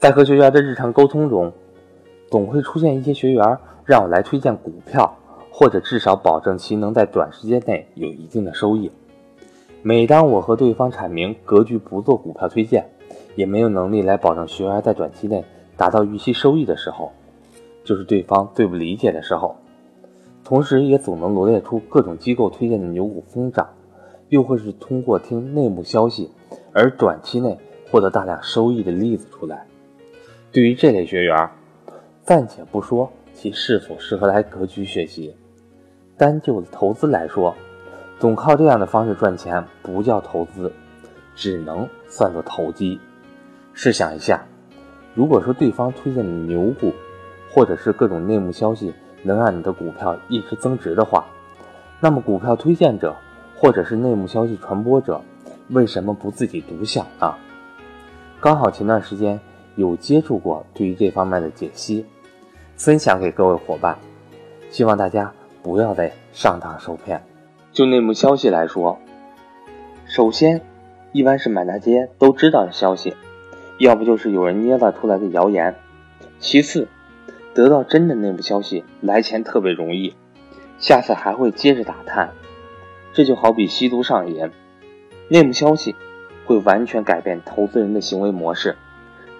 [0.00, 1.52] 在和学员的日常沟通中，
[2.30, 5.14] 总会出现一些学员让我来推荐股票，
[5.52, 8.90] 或者至少保证其能在短时间内有一定的收益。
[9.82, 12.88] 每当我和对方阐明格局不做股票推荐，
[13.34, 15.44] 也没有能力来保证学员在短期内
[15.76, 17.12] 达到预期收益的时候，
[17.84, 19.54] 就是对方最不理解的时候。
[20.42, 23.68] 同时，也总能罗列出各种机构推荐的牛股疯涨，
[24.30, 26.30] 又或是通过听内幕消息
[26.72, 27.58] 而短期内
[27.90, 29.66] 获得大量收益的例子出来。
[30.52, 31.48] 对于这类学员，
[32.24, 35.32] 暂且不说其是否适合来格局学习，
[36.16, 37.54] 单就投资来说。
[38.18, 40.72] 总靠这样的方式赚钱不叫投资，
[41.36, 43.00] 只能算作投机。
[43.72, 44.44] 试想一下，
[45.14, 46.92] 如果说对方推荐的牛股，
[47.48, 51.24] 或者是各种内幕消息能让你的股票一直增值的话，
[52.00, 53.14] 那么股票推荐者
[53.56, 55.22] 或者是内幕消息传播者，
[55.68, 57.32] 为什么不自己独享呢？
[58.40, 59.40] 刚好前段时间
[59.80, 62.04] 有接触过对于这方面的解析，
[62.76, 63.98] 分享给各位伙伴，
[64.70, 67.20] 希望大家不要再上当受骗。
[67.72, 68.98] 就内幕消息来说，
[70.06, 70.60] 首先，
[71.12, 73.16] 一般是满大街都知道的消息，
[73.78, 75.74] 要不就是有人捏造出来的谣言。
[76.38, 76.86] 其次，
[77.54, 80.14] 得到真的内幕消息来钱特别容易，
[80.78, 82.30] 下次还会接着打探。
[83.12, 84.50] 这就好比吸毒上瘾，
[85.28, 85.96] 内幕消息
[86.44, 88.76] 会完全改变投资人的行为模式，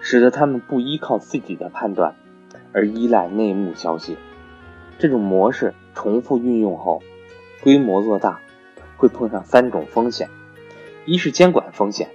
[0.00, 2.14] 使得他们不依靠自己的判断，
[2.72, 4.16] 而依赖内幕消息。
[4.98, 7.02] 这种模式重复运用后。
[7.62, 8.40] 规模做大，
[8.96, 10.30] 会碰上三种风险：
[11.04, 12.08] 一是监管风险，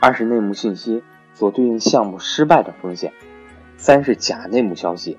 [0.00, 3.12] 二是内幕信息所对应项目失败的风险，
[3.76, 5.16] 三是假内幕消息。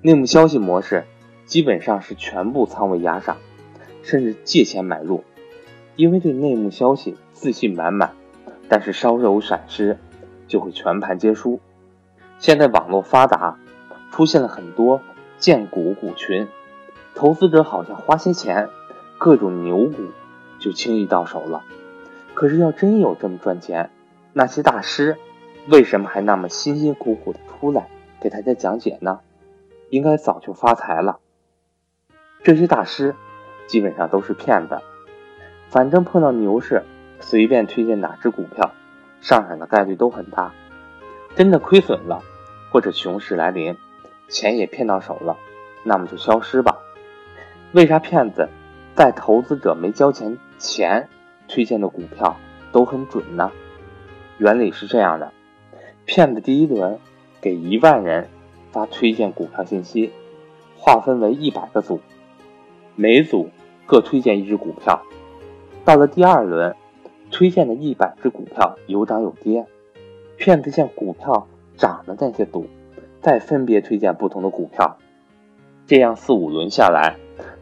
[0.00, 1.04] 内幕消息模式
[1.44, 3.36] 基本上是全部仓位压上，
[4.02, 5.22] 甚至借钱买入，
[5.96, 8.12] 因为对内幕消息自信满满，
[8.70, 9.98] 但是稍有闪失
[10.46, 11.60] 就会全盘皆输。
[12.38, 13.56] 现在网络发达，
[14.10, 15.00] 出现了很多
[15.38, 16.48] 荐股股群，
[17.14, 18.68] 投资者好像花些钱。
[19.16, 20.10] 各种牛股
[20.58, 21.62] 就轻易到手了，
[22.34, 23.90] 可是要真有这么赚钱，
[24.32, 25.16] 那些大师
[25.68, 27.88] 为什么还那么辛辛苦苦的出来
[28.20, 29.20] 给大家讲解呢？
[29.88, 31.20] 应该早就发财了。
[32.42, 33.14] 这些大师
[33.66, 34.80] 基本上都是骗子，
[35.70, 36.82] 反正碰到牛市，
[37.20, 38.72] 随便推荐哪只股票，
[39.24, 40.52] 上涨的概率都很大。
[41.34, 42.22] 真的亏损了，
[42.70, 43.74] 或者熊市来临，
[44.28, 45.34] 钱也骗到手了，
[45.82, 46.76] 那么就消失吧。
[47.72, 48.46] 为啥骗子？
[48.94, 51.08] 在投资者没交钱前
[51.48, 52.36] 推荐的股票
[52.70, 53.50] 都很准呢。
[54.36, 55.32] 原理是这样的：
[56.04, 56.98] 骗子第一轮
[57.40, 58.28] 给一万人
[58.72, 60.12] 发推荐股票信息，
[60.76, 61.98] 划分为一百个组，
[62.94, 63.48] 每组
[63.86, 65.02] 各推荐一只股票。
[65.82, 66.76] 到了第二轮，
[67.34, 69.66] 推荐的一百只股票有涨有跌，
[70.36, 72.68] 骗子向股票涨的那些组
[73.20, 74.98] 再分别推荐不同的股票，
[75.84, 77.16] 这样四五轮下来。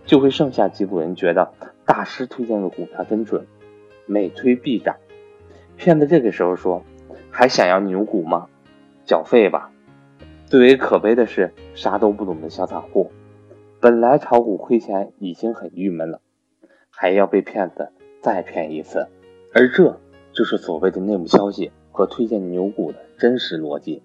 [0.05, 1.55] 就会剩下几组人觉得
[1.87, 3.47] 大师推荐的股票真准，
[4.05, 4.97] 每推必涨。
[5.79, 6.83] 骗子这个时候说
[7.33, 8.49] ：“还想要牛股吗？
[9.07, 9.71] 缴费吧。”
[10.45, 13.11] 最为可悲的是，啥都不懂的小散户，
[13.81, 16.21] 本来炒股亏钱已经很郁闷了，
[16.91, 19.09] 还要被骗子再骗一次。
[19.53, 20.01] 而这
[20.33, 24.03] 就是所谓的内幕消息和推荐牛股的真实逻辑。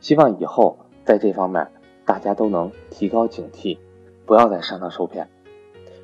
[0.00, 1.68] 希望以后在这方面
[2.04, 3.78] 大家都能提高警惕。
[4.26, 5.28] 不要再上当受骗。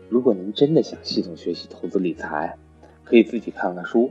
[0.09, 2.59] 如果您真的想系统学习投资理财，
[3.04, 4.10] 可以自己看看书；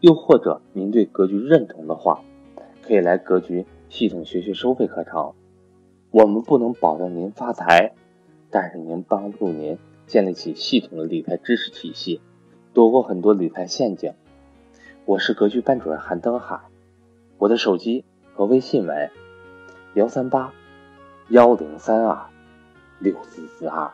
[0.00, 2.22] 又或者您对格局认同的话，
[2.80, 5.34] 可以来格局系统学学收费课程。
[6.10, 7.92] 我们不能保证您发财，
[8.50, 9.76] 但是您帮助您
[10.06, 12.22] 建立起系统的理财知识体系，
[12.74, 14.14] 躲过很多理财陷阱。
[15.04, 16.58] 我是格局班主任韩登海，
[17.38, 18.04] 我的手机
[18.34, 19.10] 和微信为
[19.94, 20.52] 幺三八
[21.28, 22.26] 幺零三二。
[22.98, 23.92] 六四四二。